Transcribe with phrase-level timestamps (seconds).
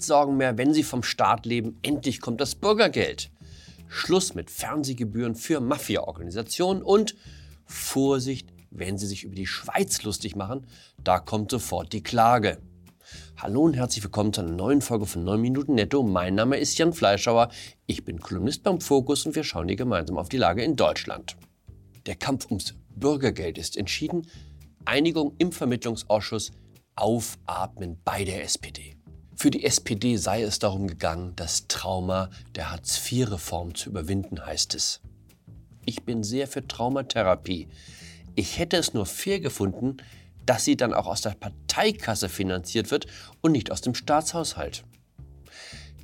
[0.00, 1.78] Mietsorgen mehr, wenn Sie vom Staat leben.
[1.82, 3.30] Endlich kommt das Bürgergeld.
[3.86, 7.16] Schluss mit Fernsehgebühren für Mafia-Organisationen und
[7.66, 10.66] Vorsicht, wenn Sie sich über die Schweiz lustig machen,
[11.04, 12.62] da kommt sofort die Klage.
[13.36, 16.02] Hallo und herzlich willkommen zu einer neuen Folge von 9 Minuten Netto.
[16.02, 17.50] Mein Name ist Jan Fleischauer.
[17.84, 21.36] Ich bin Kolumnist beim Fokus und wir schauen hier gemeinsam auf die Lage in Deutschland.
[22.06, 24.26] Der Kampf ums Bürgergeld ist entschieden.
[24.86, 26.52] Einigung im Vermittlungsausschuss
[26.96, 28.96] aufatmen bei der SPD.
[29.40, 35.00] Für die SPD sei es darum gegangen, das Trauma der Hartz-IV-Reform zu überwinden, heißt es.
[35.86, 37.68] Ich bin sehr für Traumatherapie.
[38.34, 39.96] Ich hätte es nur fair gefunden,
[40.44, 43.06] dass sie dann auch aus der Parteikasse finanziert wird
[43.40, 44.84] und nicht aus dem Staatshaushalt.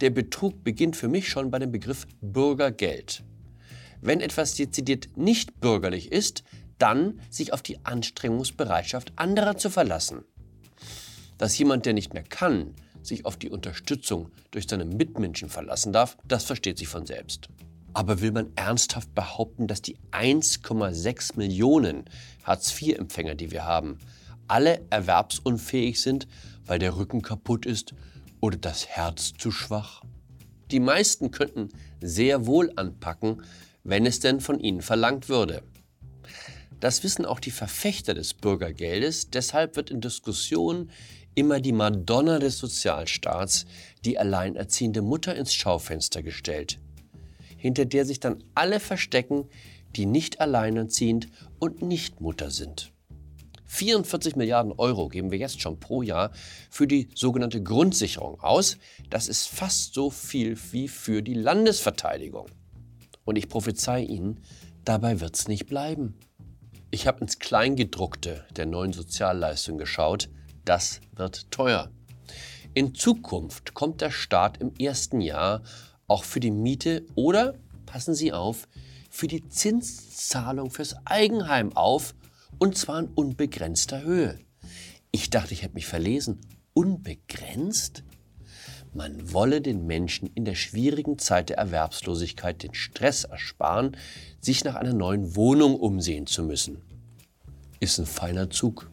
[0.00, 3.22] Der Betrug beginnt für mich schon bei dem Begriff Bürgergeld.
[4.00, 6.42] Wenn etwas dezidiert nicht bürgerlich ist,
[6.78, 10.24] dann sich auf die Anstrengungsbereitschaft anderer zu verlassen.
[11.36, 12.74] Dass jemand, der nicht mehr kann,
[13.06, 17.48] sich auf die Unterstützung durch seine Mitmenschen verlassen darf, das versteht sich von selbst.
[17.92, 22.04] Aber will man ernsthaft behaupten, dass die 1,6 Millionen
[22.44, 23.98] Hartz-IV-Empfänger, die wir haben,
[24.48, 26.28] alle erwerbsunfähig sind,
[26.66, 27.94] weil der Rücken kaputt ist
[28.40, 30.02] oder das Herz zu schwach?
[30.70, 33.42] Die meisten könnten sehr wohl anpacken,
[33.84, 35.62] wenn es denn von ihnen verlangt würde.
[36.80, 40.90] Das wissen auch die Verfechter des Bürgergeldes, deshalb wird in Diskussionen
[41.36, 43.66] immer die Madonna des Sozialstaats,
[44.04, 46.80] die alleinerziehende Mutter, ins Schaufenster gestellt,
[47.56, 49.48] hinter der sich dann alle verstecken,
[49.94, 51.28] die nicht alleinerziehend
[51.60, 52.92] und nicht Mutter sind.
[53.66, 56.32] 44 Milliarden Euro geben wir jetzt schon pro Jahr
[56.70, 58.78] für die sogenannte Grundsicherung aus.
[59.10, 62.46] Das ist fast so viel wie für die Landesverteidigung.
[63.24, 64.40] Und ich prophezei Ihnen,
[64.84, 66.14] dabei wird es nicht bleiben.
[66.90, 70.30] Ich habe ins Kleingedruckte der neuen Sozialleistung geschaut.
[70.66, 71.90] Das wird teuer.
[72.74, 75.62] In Zukunft kommt der Staat im ersten Jahr
[76.08, 77.54] auch für die Miete oder,
[77.86, 78.68] passen Sie auf,
[79.08, 82.16] für die Zinszahlung fürs Eigenheim auf,
[82.58, 84.40] und zwar in unbegrenzter Höhe.
[85.12, 86.40] Ich dachte, ich hätte mich verlesen.
[86.74, 88.02] Unbegrenzt?
[88.92, 93.96] Man wolle den Menschen in der schwierigen Zeit der Erwerbslosigkeit den Stress ersparen,
[94.40, 96.82] sich nach einer neuen Wohnung umsehen zu müssen.
[97.78, 98.90] Ist ein feiner Zug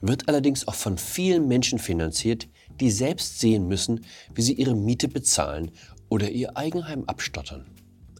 [0.00, 2.48] wird allerdings auch von vielen Menschen finanziert,
[2.80, 4.04] die selbst sehen müssen,
[4.34, 5.70] wie sie ihre Miete bezahlen
[6.08, 7.66] oder ihr Eigenheim abstottern.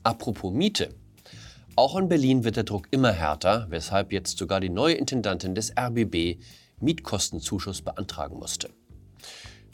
[0.03, 0.95] Apropos Miete.
[1.77, 5.73] Auch in Berlin wird der Druck immer härter, weshalb jetzt sogar die neue Intendantin des
[5.79, 6.43] RBB
[6.81, 8.71] Mietkostenzuschuss beantragen musste.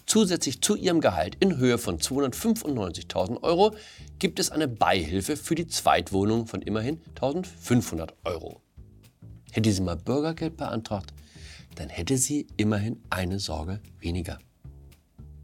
[0.07, 3.75] Zusätzlich zu ihrem Gehalt in Höhe von 295.000 Euro
[4.19, 8.61] gibt es eine Beihilfe für die Zweitwohnung von immerhin 1.500 Euro.
[9.51, 11.14] Hätte sie mal Bürgergeld beantragt,
[11.75, 14.39] dann hätte sie immerhin eine Sorge weniger.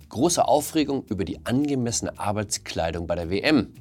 [0.08, 3.74] Große Aufregung über die angemessene Arbeitskleidung bei der WM.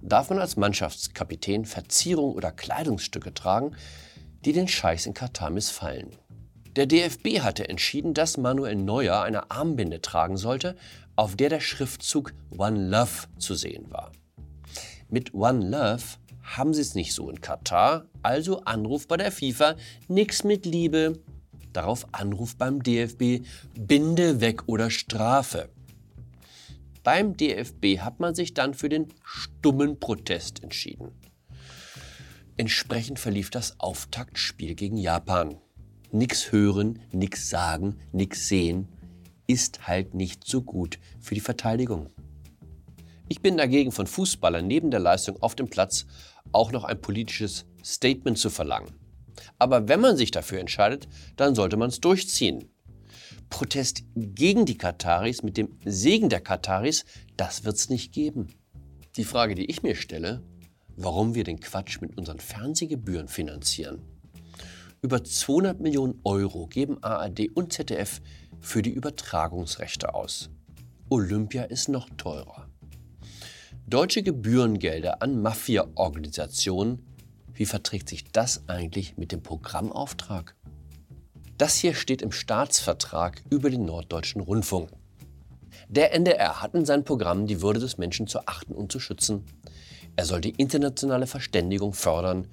[0.00, 3.76] Darf man als Mannschaftskapitän Verzierung oder Kleidungsstücke tragen,
[4.44, 6.10] die den Scheiß in Katar missfallen?
[6.74, 10.74] Der DFB hatte entschieden, dass Manuel Neuer eine Armbinde tragen sollte,
[11.16, 14.10] auf der der Schriftzug One Love zu sehen war.
[15.10, 16.02] Mit One Love
[16.42, 19.76] haben sie es nicht so in Katar, also Anruf bei der FIFA,
[20.08, 21.20] nix mit Liebe,
[21.72, 23.46] Darauf Anruf beim DFB,
[23.78, 25.68] Binde weg oder Strafe.
[27.02, 31.10] Beim DFB hat man sich dann für den stummen Protest entschieden.
[32.56, 35.56] Entsprechend verlief das Auftaktspiel gegen Japan.
[36.12, 38.88] Nix hören, nix sagen, nix sehen
[39.46, 42.10] ist halt nicht so gut für die Verteidigung.
[43.28, 46.06] Ich bin dagegen von Fußballern neben der Leistung auf dem Platz
[46.52, 48.94] auch noch ein politisches Statement zu verlangen.
[49.58, 52.68] Aber wenn man sich dafür entscheidet, dann sollte man es durchziehen.
[53.50, 57.04] Protest gegen die Kataris mit dem Segen der Kataris,
[57.36, 58.48] das wird es nicht geben.
[59.16, 60.42] Die Frage, die ich mir stelle,
[60.96, 64.00] warum wir den Quatsch mit unseren Fernsehgebühren finanzieren.
[65.02, 68.20] Über 200 Millionen Euro geben ARD und ZDF
[68.60, 70.48] für die Übertragungsrechte aus.
[71.10, 72.68] Olympia ist noch teurer.
[73.86, 77.04] Deutsche Gebührengelder an Mafia-Organisationen
[77.54, 80.54] wie verträgt sich das eigentlich mit dem Programmauftrag?
[81.58, 84.90] Das hier steht im Staatsvertrag über den Norddeutschen Rundfunk.
[85.88, 89.44] Der NDR hat in seinem Programm die Würde des Menschen zu achten und zu schützen.
[90.16, 92.48] Er soll die internationale Verständigung fördern,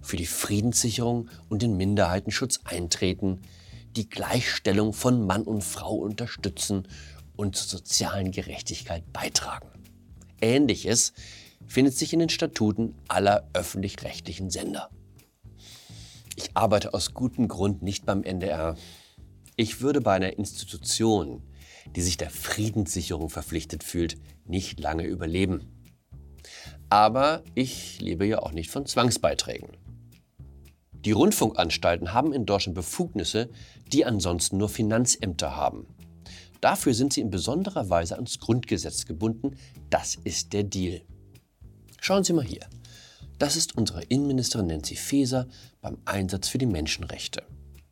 [0.00, 3.42] für die Friedenssicherung und den Minderheitenschutz eintreten,
[3.96, 6.88] die Gleichstellung von Mann und Frau unterstützen
[7.36, 9.68] und zur sozialen Gerechtigkeit beitragen.
[10.40, 11.12] Ähnliches
[11.66, 14.90] findet sich in den Statuten aller öffentlich-rechtlichen Sender.
[16.36, 18.76] Ich arbeite aus gutem Grund nicht beim NDR.
[19.56, 21.42] Ich würde bei einer Institution,
[21.94, 25.70] die sich der Friedenssicherung verpflichtet fühlt, nicht lange überleben.
[26.88, 29.76] Aber ich lebe ja auch nicht von Zwangsbeiträgen.
[31.04, 33.50] Die Rundfunkanstalten haben in Deutschland Befugnisse,
[33.92, 35.86] die ansonsten nur Finanzämter haben.
[36.60, 39.56] Dafür sind sie in besonderer Weise ans Grundgesetz gebunden.
[39.90, 41.02] Das ist der Deal.
[42.06, 42.66] Schauen Sie mal hier.
[43.38, 45.46] Das ist unsere Innenministerin Nancy Faeser
[45.80, 47.42] beim Einsatz für die Menschenrechte.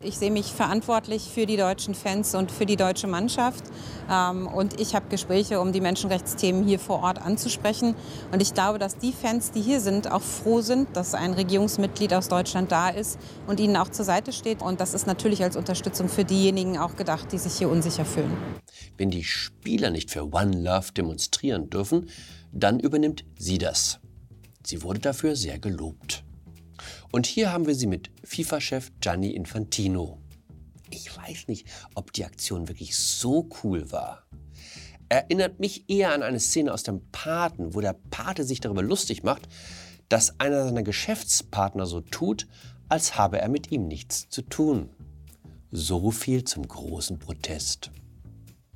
[0.03, 3.63] Ich sehe mich verantwortlich für die deutschen Fans und für die deutsche Mannschaft.
[4.11, 7.95] Ähm, und ich habe Gespräche, um die Menschenrechtsthemen hier vor Ort anzusprechen.
[8.31, 12.13] Und ich glaube, dass die Fans, die hier sind, auch froh sind, dass ein Regierungsmitglied
[12.13, 13.17] aus Deutschland da ist
[13.47, 14.61] und ihnen auch zur Seite steht.
[14.61, 18.37] Und das ist natürlich als Unterstützung für diejenigen auch gedacht, die sich hier unsicher fühlen.
[18.95, 22.09] Wenn die Spieler nicht für One Love demonstrieren dürfen,
[22.51, 23.99] dann übernimmt sie das.
[24.65, 26.23] Sie wurde dafür sehr gelobt.
[27.11, 30.19] Und hier haben wir sie mit FIFA-Chef Gianni Infantino.
[30.89, 34.23] Ich weiß nicht, ob die Aktion wirklich so cool war.
[35.09, 39.23] Erinnert mich eher an eine Szene aus dem Paten, wo der Pate sich darüber lustig
[39.23, 39.47] macht,
[40.09, 42.47] dass einer seiner Geschäftspartner so tut,
[42.89, 44.89] als habe er mit ihm nichts zu tun.
[45.71, 47.91] So viel zum großen Protest.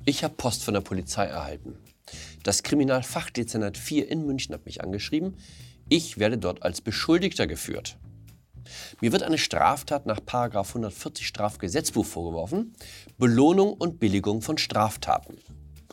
[0.04, 1.76] Ich habe Post von der Polizei erhalten.
[2.42, 5.36] Das Kriminalfachdezernat 4 in München hat mich angeschrieben.
[5.88, 7.98] Ich werde dort als Beschuldigter geführt.
[9.00, 12.74] Mir wird eine Straftat nach 140 Strafgesetzbuch vorgeworfen,
[13.16, 15.38] Belohnung und Billigung von Straftaten.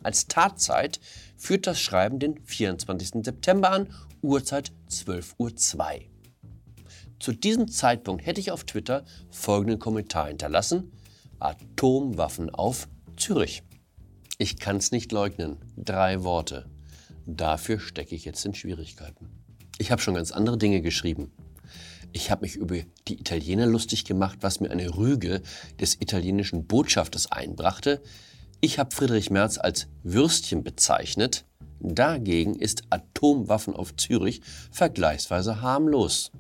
[0.04, 1.00] Als Tatzeit
[1.38, 3.24] führt das Schreiben den 24.
[3.24, 6.02] September an, Uhrzeit 12.02 Uhr.
[7.20, 10.92] Zu diesem Zeitpunkt hätte ich auf Twitter folgenden Kommentar hinterlassen:
[11.40, 13.64] Atomwaffen auf Zürich.
[14.38, 15.58] Ich kann es nicht leugnen.
[15.78, 16.70] Drei Worte.
[17.26, 19.30] Dafür stecke ich jetzt in Schwierigkeiten.
[19.78, 21.32] Ich habe schon ganz andere Dinge geschrieben.
[22.14, 22.78] Ich habe mich über
[23.08, 25.42] die Italiener lustig gemacht, was mir eine Rüge
[25.82, 28.02] des italienischen Botschafters einbrachte.
[28.62, 31.46] Ich habe Friedrich Merz als Würstchen bezeichnet.
[31.82, 34.42] Dagegen ist Atomwaffen auf Zürich
[34.72, 36.32] vergleichsweise harmlos.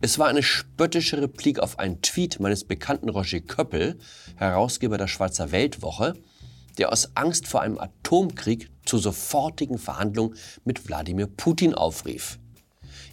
[0.00, 3.98] Es war eine spöttische Replik auf einen Tweet meines bekannten Roger Köppel,
[4.34, 6.14] Herausgeber der Schweizer Weltwoche,
[6.78, 12.38] der aus Angst vor einem Atomkrieg zu sofortigen Verhandlungen mit Wladimir Putin aufrief.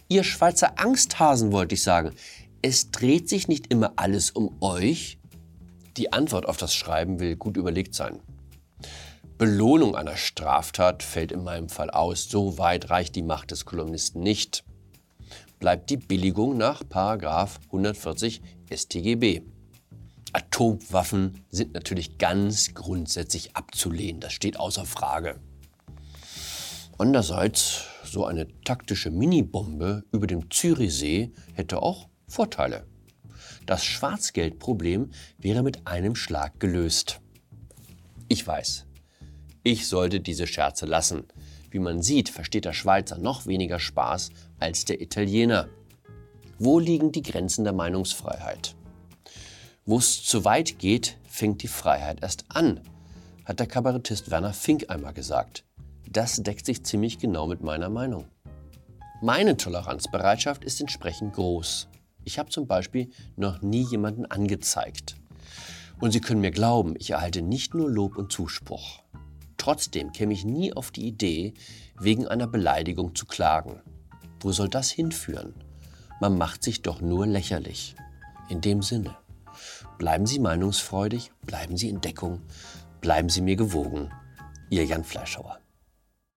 [0.08, 2.12] Ihr Schweizer Angsthasen, wollte ich sagen.
[2.62, 5.18] Es dreht sich nicht immer alles um euch.
[5.96, 8.20] Die Antwort auf das Schreiben will gut überlegt sein.
[9.38, 12.28] Belohnung einer Straftat fällt in meinem Fall aus.
[12.28, 14.64] So weit reicht die Macht des Kolumnisten nicht.
[15.58, 19.42] Bleibt die Billigung nach 140 StGB.
[20.34, 24.20] Atomwaffen sind natürlich ganz grundsätzlich abzulehnen.
[24.20, 25.38] Das steht außer Frage.
[26.98, 32.86] Andererseits, so eine taktische Minibombe über dem Zürichsee hätte auch Vorteile.
[33.64, 37.20] Das Schwarzgeldproblem wäre mit einem Schlag gelöst.
[38.28, 38.86] Ich weiß,
[39.62, 41.24] ich sollte diese Scherze lassen.
[41.70, 45.68] Wie man sieht, versteht der Schweizer noch weniger Spaß als der Italiener.
[46.58, 48.74] Wo liegen die Grenzen der Meinungsfreiheit?
[49.86, 52.80] Wo es zu weit geht, fängt die Freiheit erst an,
[53.44, 55.64] hat der Kabarettist Werner Fink einmal gesagt
[56.14, 58.26] das deckt sich ziemlich genau mit meiner Meinung.
[59.20, 61.88] Meine Toleranzbereitschaft ist entsprechend groß.
[62.24, 65.16] Ich habe zum Beispiel noch nie jemanden angezeigt.
[66.00, 69.02] Und Sie können mir glauben, ich erhalte nicht nur Lob und Zuspruch.
[69.56, 71.54] Trotzdem käme ich nie auf die Idee,
[71.98, 73.80] wegen einer Beleidigung zu klagen.
[74.40, 75.54] Wo soll das hinführen?
[76.20, 77.96] Man macht sich doch nur lächerlich.
[78.48, 79.16] In dem Sinne,
[79.98, 82.42] bleiben Sie meinungsfreudig, bleiben Sie in Deckung,
[83.00, 84.10] bleiben Sie mir gewogen.
[84.70, 85.63] Ihr Jan Fleischhauer.